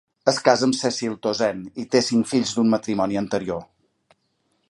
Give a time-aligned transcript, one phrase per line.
[0.31, 3.63] Es casa amb Cecile Tauzin i té cinc fills d'un matrimoni anterior.